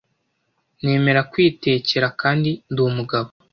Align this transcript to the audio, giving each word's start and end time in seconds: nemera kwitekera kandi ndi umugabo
nemera 0.83 1.21
kwitekera 1.31 2.07
kandi 2.21 2.49
ndi 2.71 2.81
umugabo 2.89 3.27